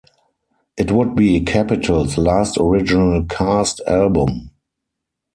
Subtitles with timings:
[0.77, 4.49] It would be Capitol's last original cast album.